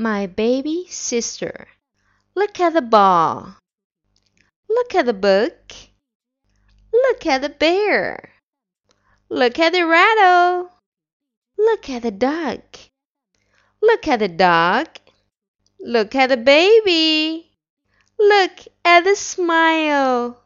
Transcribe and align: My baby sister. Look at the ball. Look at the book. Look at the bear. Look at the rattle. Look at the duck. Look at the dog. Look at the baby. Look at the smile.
My 0.00 0.28
baby 0.28 0.86
sister. 0.88 1.66
Look 2.36 2.60
at 2.60 2.72
the 2.72 2.80
ball. 2.80 3.56
Look 4.68 4.94
at 4.94 5.06
the 5.06 5.12
book. 5.12 5.74
Look 6.92 7.26
at 7.26 7.42
the 7.42 7.48
bear. 7.48 8.30
Look 9.28 9.58
at 9.58 9.72
the 9.72 9.84
rattle. 9.84 10.70
Look 11.58 11.90
at 11.90 12.02
the 12.02 12.12
duck. 12.12 12.78
Look 13.82 14.06
at 14.06 14.20
the 14.20 14.28
dog. 14.28 14.86
Look 15.80 16.14
at 16.14 16.28
the 16.28 16.36
baby. 16.36 17.50
Look 18.20 18.68
at 18.84 19.02
the 19.02 19.16
smile. 19.16 20.40